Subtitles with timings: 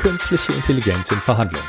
[0.00, 1.68] künstliche Intelligenz in Verhandlungen.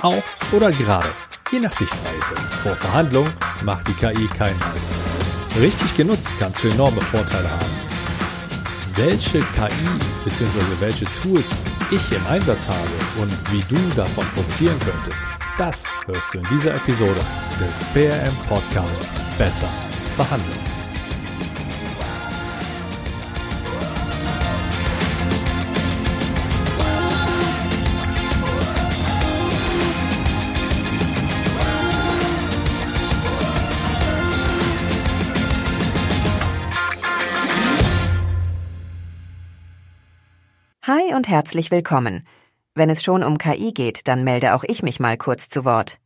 [0.00, 0.22] Auch
[0.52, 1.10] oder gerade,
[1.50, 2.34] je nach Sichtweise.
[2.62, 3.32] Vor Verhandlungen
[3.62, 4.80] macht die KI keinen Halt.
[5.60, 7.70] Richtig genutzt kannst du enorme Vorteile haben.
[8.96, 9.88] Welche KI
[10.24, 10.80] bzw.
[10.80, 15.22] welche Tools ich im Einsatz habe und wie du davon profitieren könntest,
[15.58, 17.20] das hörst du in dieser Episode
[17.60, 19.06] des PRM Podcast
[19.36, 19.68] Besser
[20.16, 20.71] verhandeln.
[41.14, 42.26] Und herzlich willkommen.
[42.74, 45.98] Wenn es schon um KI geht, dann melde auch ich mich mal kurz zu Wort.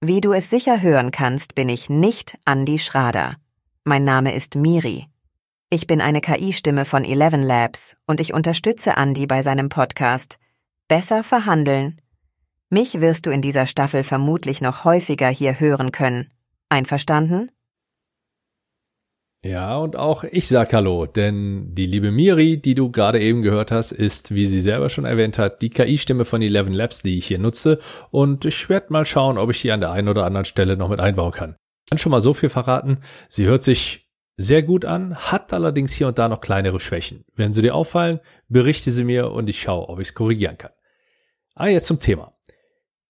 [0.00, 3.36] Wie du es sicher hören kannst, bin ich nicht Andy Schrader.
[3.84, 5.06] Mein Name ist Miri.
[5.70, 10.38] Ich bin eine KI-Stimme von Eleven Labs und ich unterstütze Andy bei seinem Podcast
[10.88, 12.00] Besser verhandeln.
[12.68, 16.30] Mich wirst du in dieser Staffel vermutlich noch häufiger hier hören können.
[16.68, 17.50] Einverstanden?
[19.42, 23.70] Ja, und auch ich sag Hallo, denn die liebe Miri, die du gerade eben gehört
[23.70, 27.26] hast, ist, wie sie selber schon erwähnt hat, die KI-Stimme von Eleven Labs, die ich
[27.26, 27.78] hier nutze.
[28.10, 30.90] Und ich werde mal schauen, ob ich die an der einen oder anderen Stelle noch
[30.90, 31.56] mit einbauen kann.
[31.86, 32.98] Ich kann schon mal so viel verraten.
[33.30, 37.24] Sie hört sich sehr gut an, hat allerdings hier und da noch kleinere Schwächen.
[37.34, 40.72] Wenn sie dir auffallen, berichte sie mir und ich schaue, ob ich es korrigieren kann.
[41.54, 42.34] Ah, jetzt zum Thema.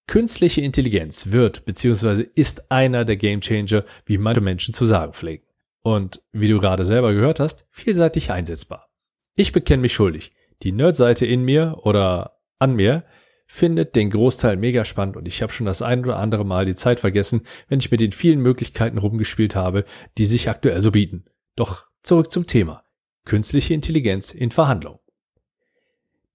[0.07, 2.25] Künstliche Intelligenz wird bzw.
[2.37, 5.50] ist einer der Gamechanger, wie manche Menschen zu sagen pflegen
[5.83, 8.89] und, wie du gerade selber gehört hast, vielseitig einsetzbar.
[9.35, 10.33] Ich bekenne mich schuldig.
[10.63, 13.05] Die Nerdseite in mir oder an mir
[13.47, 16.75] findet den Großteil mega spannend und ich habe schon das ein oder andere Mal die
[16.75, 19.85] Zeit vergessen, wenn ich mit den vielen Möglichkeiten rumgespielt habe,
[20.19, 21.25] die sich aktuell so bieten.
[21.57, 22.85] Doch zurück zum Thema.
[23.25, 25.01] Künstliche Intelligenz in Verhandlung.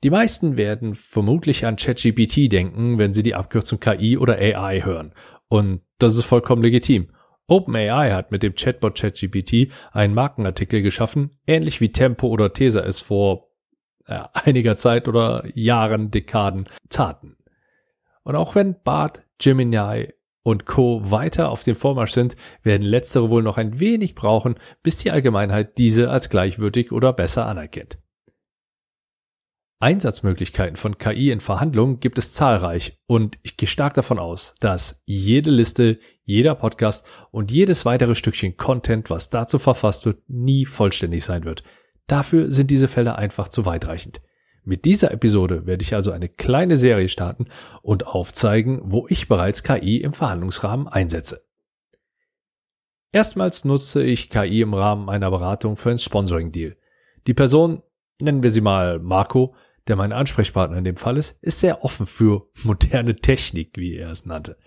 [0.04, 5.14] Die meisten werden vermutlich an ChatGPT denken, wenn sie die Abkürzung KI oder AI hören.
[5.48, 7.10] Und das ist vollkommen legitim.
[7.48, 13.00] OpenAI hat mit dem Chatbot ChatGPT einen Markenartikel geschaffen, ähnlich wie Tempo oder Tesa es
[13.00, 13.50] vor
[14.08, 17.38] äh, einiger Zeit oder Jahren, Dekaden taten.
[18.24, 20.10] Und auch wenn Bart, Gemini
[20.42, 21.12] und Co.
[21.12, 25.78] weiter auf dem Vormarsch sind, werden letztere wohl noch ein wenig brauchen, bis die Allgemeinheit
[25.78, 27.98] diese als gleichwürdig oder besser anerkennt.
[29.80, 35.04] Einsatzmöglichkeiten von KI in Verhandlungen gibt es zahlreich und ich gehe stark davon aus, dass
[35.06, 41.26] jede Liste, jeder Podcast und jedes weitere Stückchen Content, was dazu verfasst wird, nie vollständig
[41.26, 41.64] sein wird.
[42.08, 44.22] Dafür sind diese Fälle einfach zu weitreichend.
[44.64, 47.48] Mit dieser Episode werde ich also eine kleine Serie starten
[47.82, 51.46] und aufzeigen, wo ich bereits KI im Verhandlungsrahmen einsetze.
[53.12, 56.78] Erstmals nutze ich KI im Rahmen einer Beratung für ein Sponsoring-Deal.
[57.28, 57.84] Die Person,
[58.22, 59.54] nennen wir sie mal Marco,
[59.88, 64.10] der mein Ansprechpartner in dem Fall ist, ist sehr offen für moderne Technik, wie er
[64.10, 64.58] es nannte.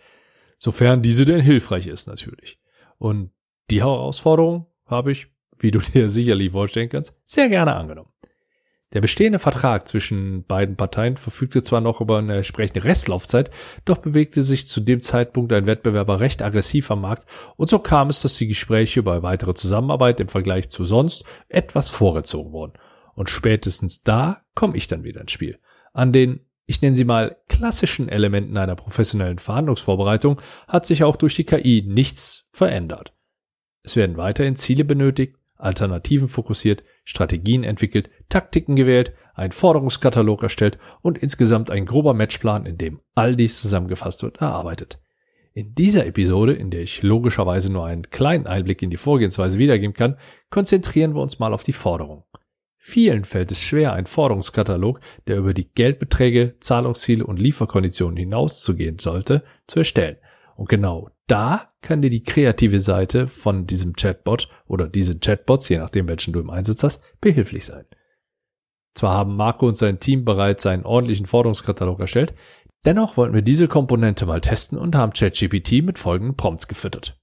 [0.58, 2.58] Sofern diese denn hilfreich ist natürlich.
[2.98, 3.30] Und
[3.70, 8.10] die Herausforderung habe ich, wie du dir sicherlich vorstellen kannst, sehr gerne angenommen.
[8.94, 13.50] Der bestehende Vertrag zwischen beiden Parteien verfügte zwar noch über eine entsprechende Restlaufzeit,
[13.84, 18.08] doch bewegte sich zu dem Zeitpunkt ein Wettbewerber recht aggressiv am Markt und so kam
[18.08, 22.72] es, dass die Gespräche über weitere Zusammenarbeit im Vergleich zu sonst etwas vorgezogen wurden.
[23.18, 25.58] Und spätestens da komme ich dann wieder ins Spiel.
[25.92, 31.34] An den, ich nenne sie mal, klassischen Elementen einer professionellen Verhandlungsvorbereitung hat sich auch durch
[31.34, 33.12] die KI nichts verändert.
[33.82, 41.18] Es werden weiterhin Ziele benötigt, Alternativen fokussiert, Strategien entwickelt, Taktiken gewählt, ein Forderungskatalog erstellt und
[41.18, 45.00] insgesamt ein grober Matchplan, in dem all dies zusammengefasst wird, erarbeitet.
[45.54, 49.94] In dieser Episode, in der ich logischerweise nur einen kleinen Einblick in die Vorgehensweise wiedergeben
[49.94, 50.18] kann,
[50.50, 52.22] konzentrieren wir uns mal auf die Forderung.
[52.88, 59.44] Vielen fällt es schwer, einen Forderungskatalog, der über die Geldbeträge, Zahlungsziele und Lieferkonditionen hinauszugehen sollte,
[59.66, 60.16] zu erstellen.
[60.56, 65.76] Und genau da kann dir die kreative Seite von diesem Chatbot oder diese Chatbots, je
[65.76, 67.84] nachdem welchen du im Einsatz hast, behilflich sein.
[68.94, 72.32] Zwar haben Marco und sein Team bereits einen ordentlichen Forderungskatalog erstellt,
[72.86, 77.17] dennoch wollten wir diese Komponente mal testen und haben ChatGPT mit folgenden Prompts gefüttert.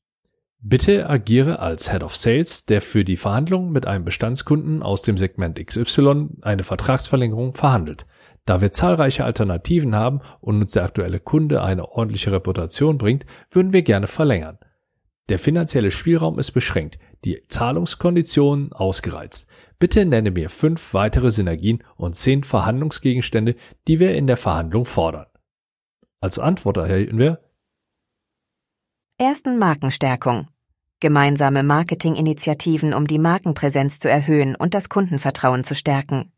[0.68, 5.16] Bitte agiere als Head of Sales, der für die Verhandlungen mit einem Bestandskunden aus dem
[5.16, 8.08] Segment XY eine Vertragsverlängerung verhandelt.
[8.46, 13.74] Da wir zahlreiche Alternativen haben und uns der aktuelle Kunde eine ordentliche Reputation bringt, würden
[13.74, 14.58] wir gerne verlängern.
[15.30, 19.48] Der finanzielle Spielraum ist beschränkt, die Zahlungskonditionen ausgereizt.
[19.78, 23.54] Bitte nenne mir fünf weitere Synergien und zehn Verhandlungsgegenstände,
[23.88, 25.28] die wir in der Verhandlung fordern.
[26.22, 27.40] Als Antwort erhalten wir
[29.20, 30.48] Ersten Markenstärkung
[31.00, 36.32] gemeinsame Marketinginitiativen, um die Markenpräsenz zu erhöhen und das Kundenvertrauen zu stärken.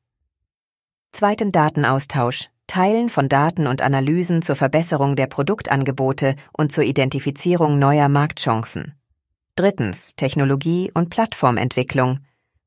[1.12, 8.10] Zweiten Datenaustausch, Teilen von Daten und Analysen zur Verbesserung der Produktangebote und zur Identifizierung neuer
[8.10, 8.94] Marktchancen.
[9.56, 12.20] Drittens Technologie- und Plattformentwicklung,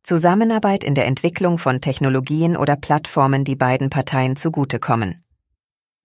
[0.02, 5.22] Zusammenarbeit in der Entwicklung von Technologien oder Plattformen, die beiden Parteien zugutekommen.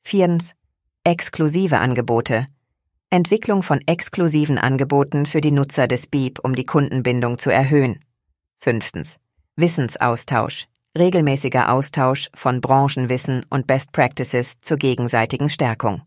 [0.03, 0.53] Viertens
[1.03, 2.47] exklusive Angebote,
[3.09, 7.99] Entwicklung von exklusiven Angeboten für die Nutzer des Beep, um die Kundenbindung zu erhöhen.
[8.59, 9.17] Fünftens.
[9.55, 10.67] Wissensaustausch,
[10.97, 16.01] regelmäßiger Austausch von Branchenwissen und Best Practices zur gegenseitigen Stärkung.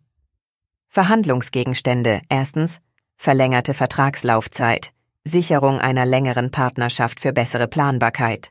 [0.89, 2.21] Verhandlungsgegenstände.
[2.29, 2.81] Erstens.
[3.17, 4.93] Verlängerte Vertragslaufzeit,
[5.25, 8.51] Sicherung einer längeren Partnerschaft für bessere Planbarkeit.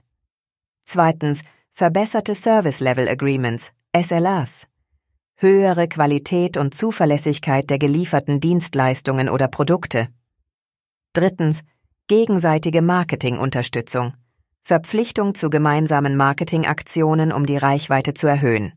[0.85, 1.41] Zweitens.
[1.73, 4.67] Verbesserte Service Level Agreements, SLAs,
[5.39, 10.07] höhere Qualität und Zuverlässigkeit der gelieferten Dienstleistungen oder Produkte.
[11.13, 11.62] Drittens
[12.07, 14.13] gegenseitige Marketingunterstützung,
[14.63, 18.74] Verpflichtung zu gemeinsamen Marketingaktionen, um die Reichweite zu erhöhen.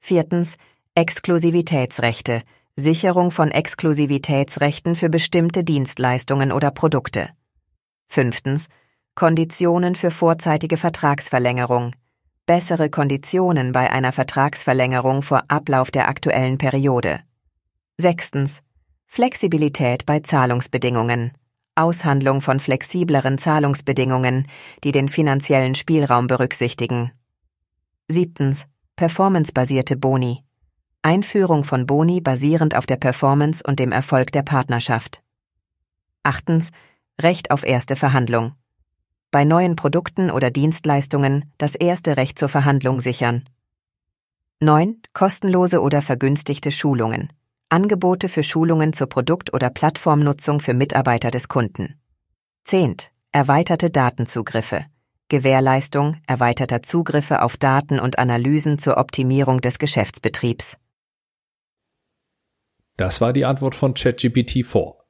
[0.00, 0.56] Viertens
[0.94, 2.42] Exklusivitätsrechte,
[2.74, 7.28] Sicherung von Exklusivitätsrechten für bestimmte Dienstleistungen oder Produkte.
[8.08, 8.68] Fünftens
[9.14, 11.92] Konditionen für vorzeitige Vertragsverlängerung,
[12.46, 17.20] bessere Konditionen bei einer Vertragsverlängerung vor Ablauf der aktuellen Periode.
[17.98, 18.62] Sechstens
[19.06, 21.32] Flexibilität bei Zahlungsbedingungen.
[21.74, 24.46] Aushandlung von flexibleren Zahlungsbedingungen,
[24.84, 27.12] die den finanziellen Spielraum berücksichtigen.
[28.08, 28.66] Siebtens.
[28.96, 30.42] Performancebasierte Boni.
[31.02, 35.22] Einführung von Boni basierend auf der Performance und dem Erfolg der Partnerschaft.
[36.22, 36.70] Achtens.
[37.20, 38.54] Recht auf erste Verhandlung.
[39.32, 43.48] Bei neuen Produkten oder Dienstleistungen das erste Recht zur Verhandlung sichern.
[44.60, 45.00] 9.
[45.14, 47.32] Kostenlose oder vergünstigte Schulungen.
[47.70, 51.98] Angebote für Schulungen zur Produkt- oder Plattformnutzung für Mitarbeiter des Kunden.
[52.64, 53.10] Zehnt.
[53.32, 54.84] Erweiterte Datenzugriffe.
[55.28, 60.76] Gewährleistung erweiterter Zugriffe auf Daten und Analysen zur Optimierung des Geschäftsbetriebs.
[62.98, 65.01] Das war die Antwort von ChatGPT 4.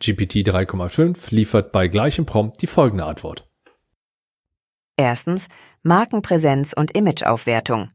[0.00, 3.48] GPT 3,5 liefert bei gleichem Prompt die folgende Antwort.
[4.96, 5.48] Erstens
[5.82, 7.90] Markenpräsenz und Imageaufwertung.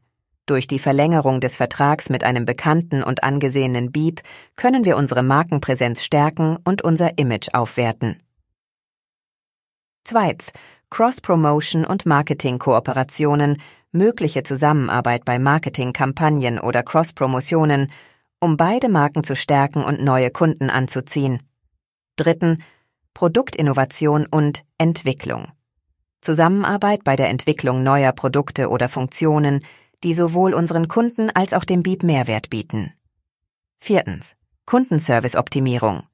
[0.46, 4.20] Durch die Verlängerung des Vertrags mit einem bekannten und angesehenen Beep
[4.56, 8.22] können wir unsere Markenpräsenz stärken und unser Image aufwerten.
[10.04, 10.52] Zweitens.
[10.90, 13.60] Cross-Promotion und Marketing-Kooperationen,
[13.90, 17.90] mögliche Zusammenarbeit bei Marketingkampagnen oder Cross-Promotionen,
[18.38, 21.40] um beide Marken zu stärken und neue Kunden anzuziehen.
[22.16, 22.62] Dritten.
[23.12, 25.48] Produktinnovation und Entwicklung.
[26.20, 29.64] Zusammenarbeit bei der Entwicklung neuer Produkte oder Funktionen,
[30.04, 32.92] die sowohl unseren Kunden als auch dem Beep Mehrwert bieten.
[33.80, 34.36] Viertens.
[34.66, 36.04] Kundenservice-Optimierung.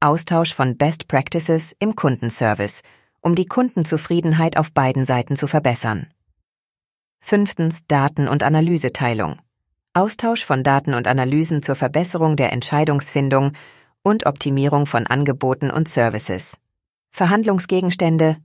[0.00, 2.82] Austausch von Best Practices im Kundenservice,
[3.20, 6.08] um die Kundenzufriedenheit auf beiden Seiten zu verbessern.
[7.20, 7.86] Fünftens.
[7.86, 9.36] Daten- und Analyseteilung.
[9.92, 13.52] Austausch von Daten und Analysen zur Verbesserung der Entscheidungsfindung
[14.04, 16.58] und Optimierung von Angeboten und Services.
[17.10, 18.36] Verhandlungsgegenstände.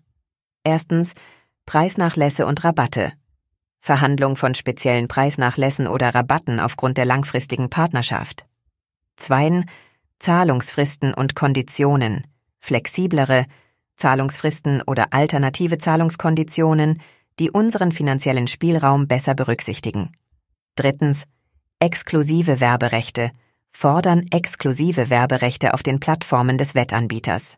[0.63, 1.13] Erstens.
[1.67, 3.13] Preisnachlässe und Rabatte.
[3.79, 8.47] Verhandlung von speziellen Preisnachlässen oder Rabatten aufgrund der langfristigen Partnerschaft.
[9.17, 9.65] Zweien
[10.19, 12.25] Zahlungsfristen und Konditionen,
[12.59, 13.45] flexiblere
[13.95, 17.01] Zahlungsfristen oder alternative Zahlungskonditionen,
[17.39, 20.11] die unseren finanziellen Spielraum besser berücksichtigen.
[20.75, 21.25] Drittens
[21.79, 23.31] exklusive Werberechte,
[23.71, 27.57] fordern exklusive Werberechte auf den Plattformen des Wettanbieters.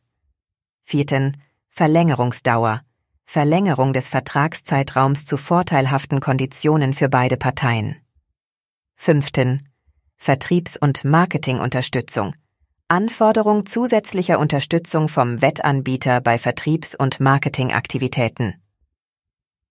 [0.83, 1.37] Vierten
[1.69, 2.81] Verlängerungsdauer,
[3.25, 7.95] Verlängerung des Vertragszeitraums zu vorteilhaften Konditionen für beide Parteien.
[8.95, 9.69] Fünften.
[10.17, 12.35] Vertriebs- und Marketingunterstützung.
[12.89, 18.61] Anforderung zusätzlicher Unterstützung vom Wettanbieter bei Vertriebs- und Marketingaktivitäten.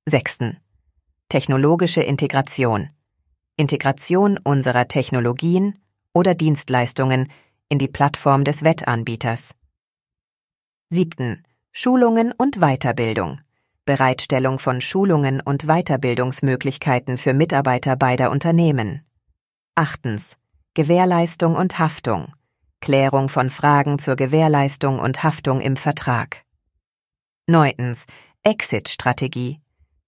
[0.06, 0.56] Sechsten.
[1.28, 2.88] Technologische Integration.
[3.56, 5.78] Integration unserer Technologien
[6.12, 7.30] oder Dienstleistungen
[7.68, 9.54] in die Plattform des Wettanbieters.
[10.90, 11.44] Siebten.
[11.72, 13.40] Schulungen und Weiterbildung.
[13.84, 19.06] Bereitstellung von Schulungen und Weiterbildungsmöglichkeiten für Mitarbeiter beider Unternehmen.
[19.76, 20.36] Achtens.
[20.74, 22.34] Gewährleistung und Haftung.
[22.80, 26.44] Klärung von Fragen zur Gewährleistung und Haftung im Vertrag.
[27.46, 28.06] Neuntens.
[28.42, 29.60] Exit-Strategie.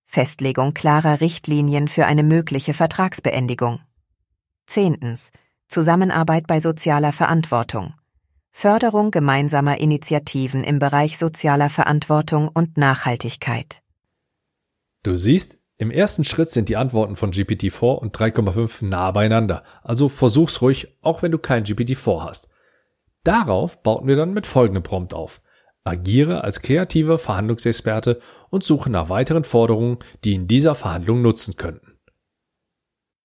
[0.06, 3.80] Festlegung klarer Richtlinien für eine mögliche Vertragsbeendigung.
[4.66, 5.32] Zehntens.
[5.72, 7.94] Zusammenarbeit bei sozialer Verantwortung.
[8.50, 13.80] Förderung gemeinsamer Initiativen im Bereich sozialer Verantwortung und Nachhaltigkeit.
[15.02, 20.10] Du siehst, im ersten Schritt sind die Antworten von GPT-4 und 3,5 nah beieinander, also
[20.10, 22.50] versuch's ruhig, auch wenn du kein GPT-4 hast.
[23.24, 25.40] Darauf bauten wir dann mit folgendem Prompt auf.
[25.84, 31.98] Agiere als kreativer Verhandlungsexperte und suche nach weiteren Forderungen, die in dieser Verhandlung nutzen könnten.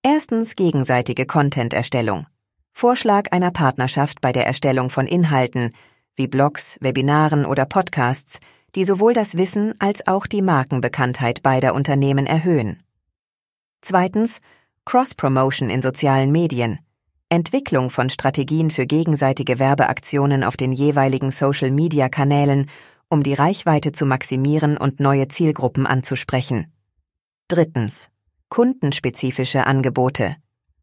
[0.02, 2.26] Erstens gegenseitige Content-Erstellung.
[2.72, 5.72] Vorschlag einer Partnerschaft bei der Erstellung von Inhalten,
[6.16, 8.40] wie Blogs, Webinaren oder Podcasts,
[8.74, 12.82] die sowohl das Wissen als auch die Markenbekanntheit beider Unternehmen erhöhen.
[13.80, 14.40] Zweitens
[14.84, 16.78] Cross-Promotion in sozialen Medien.
[17.28, 22.70] Entwicklung von Strategien für gegenseitige Werbeaktionen auf den jeweiligen Social-Media-Kanälen,
[23.10, 26.72] um die Reichweite zu maximieren und neue Zielgruppen anzusprechen.
[27.48, 28.08] Drittens.
[28.48, 30.36] Kundenspezifische Angebote.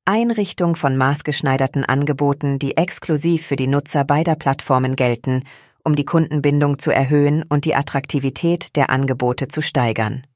[0.08, 5.44] Einrichtung von maßgeschneiderten Angeboten, die exklusiv für die Nutzer beider Plattformen gelten,
[5.84, 10.28] um die Kundenbindung zu erhöhen und die Attraktivität der Angebote zu steigern.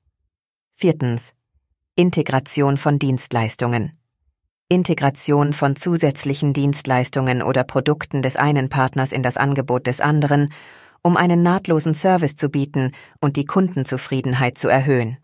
[0.73, 1.35] Viertens.
[1.95, 3.91] Integration von Dienstleistungen.
[4.69, 10.51] Integration von zusätzlichen Dienstleistungen oder Produkten des einen Partners in das Angebot des anderen,
[11.03, 15.17] um einen nahtlosen Service zu bieten und die Kundenzufriedenheit zu erhöhen.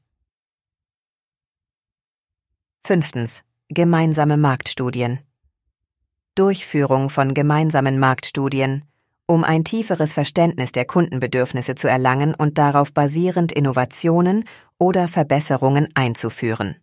[2.85, 3.43] Fünftens.
[3.69, 5.22] Gemeinsame Marktstudien.
[6.36, 8.84] Durchführung von gemeinsamen Marktstudien,
[9.25, 14.45] um ein tieferes Verständnis der Kundenbedürfnisse zu erlangen und darauf basierend Innovationen
[14.77, 16.75] oder Verbesserungen einzuführen.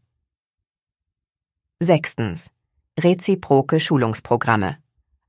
[1.79, 2.51] Sechstens.
[2.99, 4.77] Reziproke Schulungsprogramme.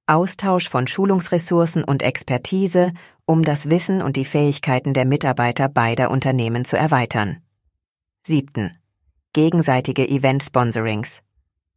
[0.07, 2.93] Austausch von Schulungsressourcen und Expertise,
[3.27, 7.43] um das Wissen und die Fähigkeiten der Mitarbeiter beider Unternehmen zu erweitern.
[8.25, 8.71] Siebten.
[9.33, 11.21] Gegenseitige Event-Sponsorings.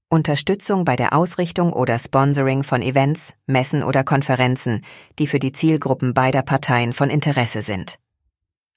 [0.08, 4.82] Unterstützung bei der Ausrichtung oder Sponsoring von Events, Messen oder Konferenzen,
[5.18, 7.98] die für die Zielgruppen beider Parteien von Interesse sind.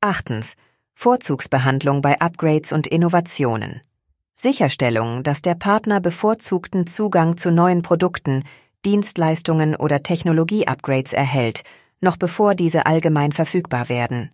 [0.01, 0.55] Achtens.
[0.95, 3.81] Vorzugsbehandlung bei Upgrades und Innovationen.
[4.33, 8.43] Sicherstellung, dass der Partner bevorzugten Zugang zu neuen Produkten,
[8.83, 11.63] Dienstleistungen oder Technologie-Upgrades erhält,
[12.01, 14.31] noch bevor diese allgemein verfügbar werden.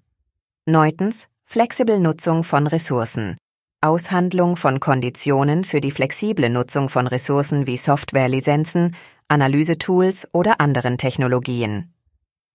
[0.66, 1.28] Neuntens.
[1.44, 3.38] Flexible Nutzung von Ressourcen.
[3.82, 8.96] Aushandlung von Konditionen für die flexible Nutzung von Ressourcen wie Softwarelizenzen,
[9.28, 11.94] Analysetools oder anderen Technologien.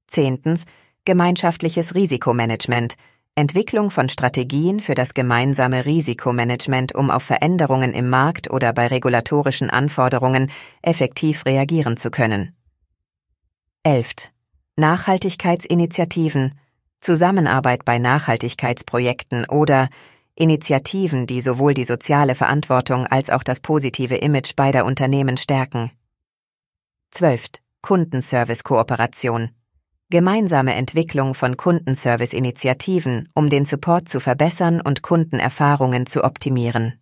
[0.06, 0.66] Zehntens.
[1.04, 2.94] Gemeinschaftliches Risikomanagement.
[3.34, 9.70] Entwicklung von Strategien für das gemeinsame Risikomanagement, um auf Veränderungen im Markt oder bei regulatorischen
[9.70, 10.50] Anforderungen
[10.82, 12.54] effektiv reagieren zu können.
[13.82, 14.30] 11.
[14.76, 16.54] Nachhaltigkeitsinitiativen,
[17.00, 19.88] Zusammenarbeit bei Nachhaltigkeitsprojekten oder
[20.40, 25.90] Initiativen, die sowohl die soziale Verantwortung als auch das positive Image beider Unternehmen stärken.
[27.10, 27.50] 12.
[27.82, 29.50] Kundenservice-Kooperation.
[30.08, 36.98] Gemeinsame Entwicklung von Kundenservice-Initiativen, um den Support zu verbessern und Kundenerfahrungen zu optimieren.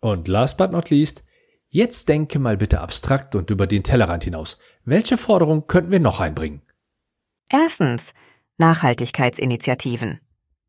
[0.00, 1.22] Und last but not least,
[1.68, 4.58] jetzt denke mal bitte abstrakt und über den Tellerrand hinaus.
[4.84, 6.62] Welche Forderung könnten wir noch einbringen?
[7.50, 8.14] Erstens
[8.56, 10.20] Nachhaltigkeitsinitiativen.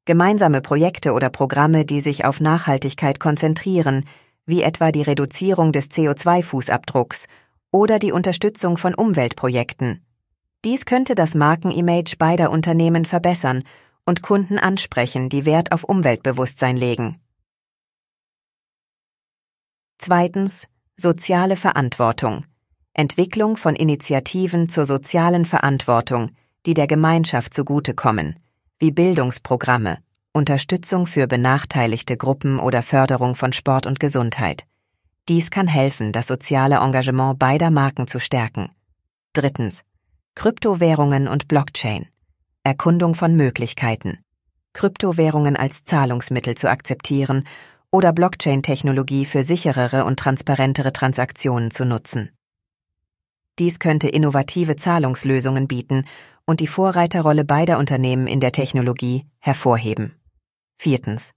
[0.06, 4.06] Gemeinsame Projekte oder Programme, die sich auf Nachhaltigkeit konzentrieren,
[4.46, 7.28] wie etwa die Reduzierung des CO2-Fußabdrucks
[7.72, 10.06] oder die Unterstützung von Umweltprojekten.
[10.64, 13.64] Dies könnte das Markenimage beider Unternehmen verbessern
[14.06, 17.20] und Kunden ansprechen, die Wert auf Umweltbewusstsein legen.
[19.98, 20.68] Zweitens.
[20.98, 22.46] Soziale Verantwortung.
[22.94, 26.32] Entwicklung von Initiativen zur sozialen Verantwortung,
[26.66, 28.40] die der Gemeinschaft zugutekommen
[28.80, 30.00] wie Bildungsprogramme,
[30.34, 34.66] Unterstützung für benachteiligte Gruppen oder Förderung von Sport und Gesundheit.
[35.30, 38.70] Dies kann helfen, das soziale Engagement beider Marken zu stärken.
[39.34, 39.84] Drittens.
[40.36, 42.08] Kryptowährungen und Blockchain.
[42.64, 44.20] Erkundung von Möglichkeiten.
[44.74, 47.48] Kryptowährungen als Zahlungsmittel zu akzeptieren
[47.92, 52.32] oder Blockchain-Technologie für sicherere und transparentere Transaktionen zu nutzen.
[53.58, 56.04] Dies könnte innovative Zahlungslösungen bieten
[56.46, 60.16] und die Vorreiterrolle beider Unternehmen in der Technologie hervorheben.
[60.78, 61.34] Viertens.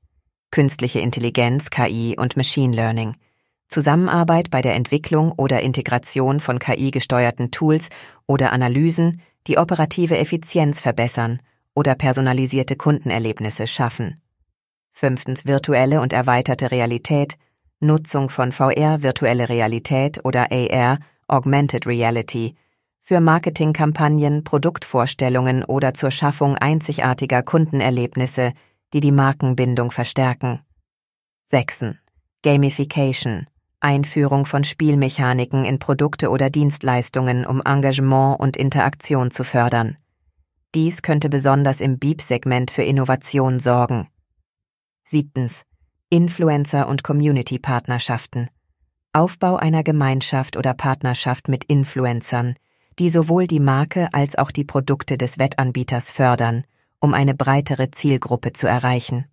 [0.51, 3.17] Künstliche Intelligenz, KI und Machine Learning.
[3.69, 7.91] Zusammenarbeit bei der Entwicklung oder Integration von KI-gesteuerten Tools
[8.27, 11.41] oder Analysen, die operative Effizienz verbessern
[11.75, 14.23] oder personalisierte Kundenerlebnisse schaffen.
[14.93, 15.47] Fünftens.
[15.47, 17.37] Virtuelle und erweiterte Realität,
[17.81, 20.99] Nutzung von VR, virtuelle Realität oder AR,
[21.29, 22.57] Augmented Reality,
[23.09, 28.53] für Marketingkampagnen, Produktvorstellungen oder zur Schaffung einzigartiger Kundenerlebnisse,
[28.93, 30.61] die die Markenbindung verstärken.
[31.47, 31.95] 6.
[32.43, 33.47] Gamification
[33.81, 39.97] Einführung von Spielmechaniken in Produkte oder Dienstleistungen, um Engagement und Interaktion zu fördern.
[40.75, 44.09] Dies könnte besonders im Beep-Segment für Innovation sorgen.
[45.05, 45.49] 7.
[46.11, 48.51] Influencer- und Community-Partnerschaften.
[49.15, 52.57] Aufbau einer Gemeinschaft oder Partnerschaft mit Influencern,
[52.99, 56.65] die sowohl die Marke als auch die Produkte des Wettanbieters fördern,
[57.01, 59.27] um eine breitere Zielgruppe zu erreichen.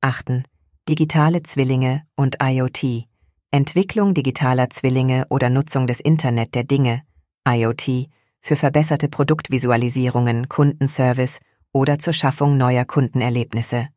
[0.00, 0.44] Achten.
[0.88, 3.06] Digitale Zwillinge und IoT.
[3.50, 7.02] Entwicklung digitaler Zwillinge oder Nutzung des Internet der Dinge,
[7.46, 8.08] IoT,
[8.40, 11.40] für verbesserte Produktvisualisierungen, Kundenservice
[11.72, 13.88] oder zur Schaffung neuer Kundenerlebnisse.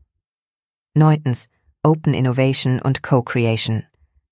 [0.93, 1.49] Neuntens.
[1.83, 3.83] Open Innovation und Co-Creation.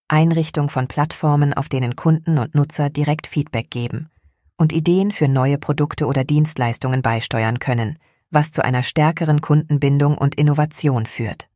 [0.07, 4.09] Einrichtung von Plattformen, auf denen Kunden und Nutzer direkt Feedback geben
[4.63, 7.99] und Ideen für neue Produkte oder Dienstleistungen beisteuern können,
[8.31, 11.49] was zu einer stärkeren Kundenbindung und Innovation führt.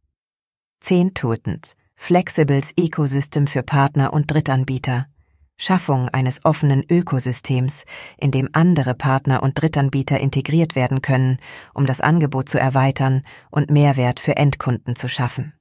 [0.82, 1.78] Zehntotens.
[1.96, 5.08] Flexibles Ecosystem für Partner und Drittanbieter.
[5.56, 7.86] Schaffung eines offenen Ökosystems,
[8.18, 11.38] in dem andere Partner und Drittanbieter integriert werden können,
[11.74, 15.54] um das Angebot zu erweitern und Mehrwert für Endkunden zu schaffen.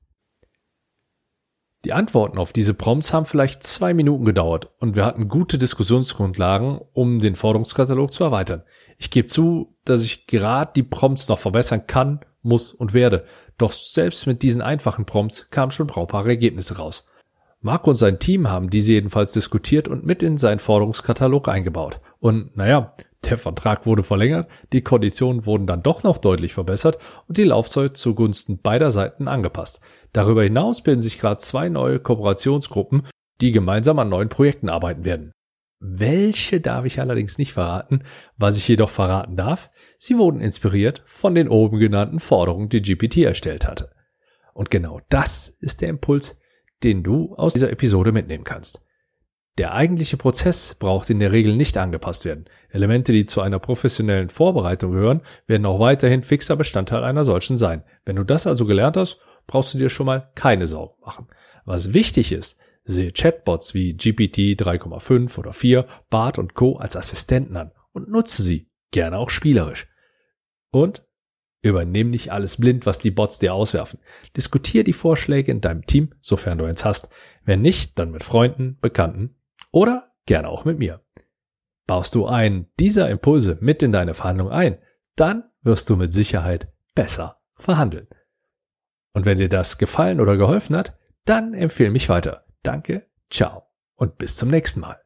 [1.87, 6.81] Die Antworten auf diese Prompts haben vielleicht zwei Minuten gedauert und wir hatten gute Diskussionsgrundlagen,
[6.95, 8.65] um den Forderungskatalog zu erweitern.
[8.99, 13.25] Ich gebe zu, dass ich gerade die Prompts noch verbessern kann, muss und werde.
[13.57, 17.07] Doch selbst mit diesen einfachen Prompts kamen schon brauchbare Ergebnisse raus.
[17.61, 22.01] Marco und sein Team haben diese jedenfalls diskutiert und mit in seinen Forderungskatalog eingebaut.
[22.19, 27.37] Und naja, der Vertrag wurde verlängert, die Konditionen wurden dann doch noch deutlich verbessert und
[27.37, 29.81] die Laufzeit zugunsten beider Seiten angepasst.
[30.13, 33.07] Darüber hinaus bilden sich gerade zwei neue Kooperationsgruppen,
[33.41, 35.33] die gemeinsam an neuen Projekten arbeiten werden.
[35.79, 38.03] Welche darf ich allerdings nicht verraten,
[38.37, 43.19] was ich jedoch verraten darf, sie wurden inspiriert von den oben genannten Forderungen, die GPT
[43.19, 43.91] erstellt hatte.
[44.55, 46.41] Und genau das ist der Impuls,
[46.83, 48.86] den du aus dieser Episode mitnehmen kannst.
[49.59, 52.45] Der eigentliche Prozess braucht in der Regel nicht angepasst werden.
[52.69, 57.83] Elemente, die zu einer professionellen Vorbereitung gehören, werden auch weiterhin fixer Bestandteil einer solchen sein.
[58.05, 61.29] Wenn du das also gelernt hast, brauchst du dir schon mal keine Sorgen machen.
[61.65, 66.77] Was wichtig ist, sehe Chatbots wie GPT 3,5 oder 4, BART und Co.
[66.77, 69.89] als Assistenten an und nutze sie, gerne auch spielerisch.
[70.71, 71.03] Und
[71.63, 73.99] Übernimm nicht alles blind, was die Bots dir auswerfen.
[74.37, 77.09] Diskutier die Vorschläge in deinem Team, sofern du eins hast.
[77.45, 79.35] Wenn nicht, dann mit Freunden, Bekannten
[79.77, 81.05] oder gerne auch mit mir.
[81.87, 84.79] Baust du einen dieser Impulse mit in deine Verhandlung ein,
[85.17, 88.09] dann wirst du mit Sicherheit besser verhandeln.
[89.13, 92.47] Und wenn dir das gefallen oder geholfen hat, dann empfehle mich weiter.
[92.63, 93.65] Danke, ciao
[93.97, 94.99] und bis zum nächsten Mal.